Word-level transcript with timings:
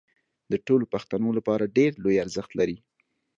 د 0.51 0.53
ټولو 0.65 0.85
پښتنو 0.93 1.29
لپاره 1.37 1.71
ډېر 1.77 1.91
لوی 2.03 2.15
ارزښت 2.23 2.51
لري 2.59 2.77